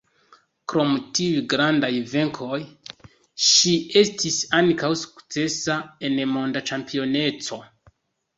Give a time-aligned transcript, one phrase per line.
[0.71, 2.59] Krom tiuj grandaj venkoj
[3.49, 5.77] ŝi estis ankaŭ sukcesa
[6.11, 7.63] en Monda ĉampioneco.